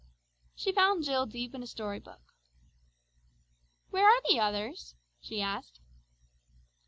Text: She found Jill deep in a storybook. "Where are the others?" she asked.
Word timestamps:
She 0.55 0.71
found 0.71 1.03
Jill 1.03 1.27
deep 1.27 1.53
in 1.53 1.61
a 1.61 1.67
storybook. 1.67 2.23
"Where 3.91 4.07
are 4.07 4.21
the 4.27 4.39
others?" 4.39 4.95
she 5.19 5.43
asked. 5.43 5.79